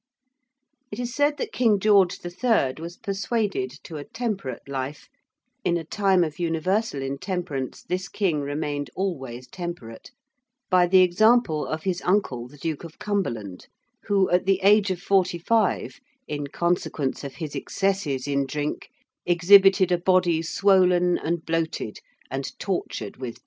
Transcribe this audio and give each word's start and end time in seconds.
It 0.89 0.97
is 0.99 1.13
said 1.13 1.37
that 1.37 1.51
King 1.53 1.79
George 1.79 2.17
the 2.17 2.31
Third 2.31 2.79
was 2.79 2.97
persuaded 2.97 3.69
to 3.83 3.97
a 3.97 4.03
temperate 4.03 4.67
life 4.67 5.07
in 5.63 5.77
a 5.77 5.83
time 5.83 6.23
of 6.23 6.39
universal 6.39 7.03
intemperance, 7.03 7.83
this 7.83 8.09
King 8.09 8.39
remained 8.41 8.89
always 8.95 9.47
temperate 9.47 10.09
by 10.71 10.87
the 10.87 11.01
example 11.01 11.67
of 11.67 11.83
his 11.83 12.01
uncle 12.01 12.47
the 12.47 12.57
Duke 12.57 12.83
of 12.83 12.97
Cumberland, 12.97 13.67
who 14.05 14.27
at 14.31 14.47
the 14.47 14.59
age 14.63 14.89
of 14.89 14.99
forty 14.99 15.37
five 15.37 15.99
in 16.27 16.47
consequence 16.47 17.23
of 17.23 17.35
his 17.35 17.53
excesses 17.55 18.27
in 18.27 18.47
drink 18.47 18.89
exhibited 19.27 19.91
a 19.91 19.99
body 19.99 20.41
swollen 20.41 21.19
and 21.19 21.45
bloated 21.45 21.99
and 22.31 22.57
tortured 22.57 23.17
with 23.17 23.35
disease. 23.35 23.39